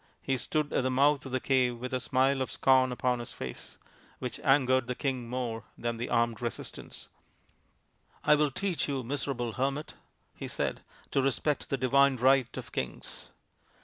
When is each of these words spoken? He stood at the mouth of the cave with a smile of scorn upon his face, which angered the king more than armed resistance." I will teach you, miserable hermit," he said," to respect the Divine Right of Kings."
He 0.23 0.35
stood 0.37 0.73
at 0.73 0.81
the 0.81 0.89
mouth 0.89 1.27
of 1.27 1.31
the 1.31 1.39
cave 1.39 1.77
with 1.77 1.93
a 1.93 1.99
smile 1.99 2.41
of 2.41 2.51
scorn 2.51 2.91
upon 2.91 3.19
his 3.19 3.31
face, 3.31 3.77
which 4.17 4.39
angered 4.39 4.87
the 4.87 4.95
king 4.95 5.29
more 5.29 5.65
than 5.77 6.09
armed 6.09 6.41
resistance." 6.41 7.07
I 8.23 8.33
will 8.33 8.49
teach 8.49 8.87
you, 8.87 9.03
miserable 9.03 9.51
hermit," 9.51 9.93
he 10.35 10.47
said," 10.47 10.81
to 11.11 11.21
respect 11.21 11.69
the 11.69 11.77
Divine 11.77 12.15
Right 12.15 12.57
of 12.57 12.71
Kings." 12.71 13.29